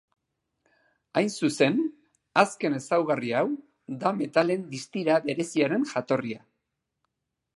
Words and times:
Hain 1.19 1.27
zuzen, 1.41 1.75
azken 2.45 2.77
ezaugarri 2.79 3.29
hau 3.41 3.45
da 4.05 4.15
metalen 4.23 4.65
distira 4.73 5.21
bereziaren 5.27 5.89
jatorria. 5.93 6.43